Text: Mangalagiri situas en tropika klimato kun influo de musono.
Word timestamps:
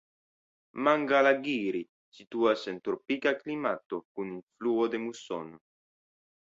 Mangalagiri 0.87 1.83
situas 2.21 2.65
en 2.73 2.81
tropika 2.89 3.37
klimato 3.45 4.03
kun 4.09 4.35
influo 4.41 4.93
de 4.95 5.07
musono. 5.09 5.67